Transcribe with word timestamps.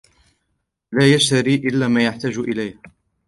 لا 0.91 1.05
يشتري 1.13 1.55
إلا 1.55 1.87
ما 1.87 2.03
يحتاج 2.05 2.37
إليه. 2.37 2.79